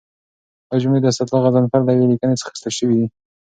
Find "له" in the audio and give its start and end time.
1.85-1.91